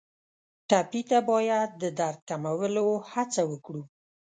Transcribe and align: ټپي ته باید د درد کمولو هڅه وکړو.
ټپي 0.69 1.01
ته 1.09 1.17
باید 1.29 1.69
د 1.81 1.83
درد 1.99 2.19
کمولو 2.29 2.87
هڅه 3.11 3.41
وکړو. 3.51 3.83